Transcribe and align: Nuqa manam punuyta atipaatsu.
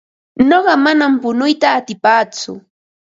Nuqa 0.49 0.73
manam 0.83 1.13
punuyta 1.21 1.67
atipaatsu. 1.79 2.53